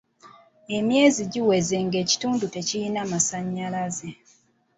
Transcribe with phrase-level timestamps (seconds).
[0.77, 4.09] Emyezi giweze ng'ekitundu tekirina masannyalaze.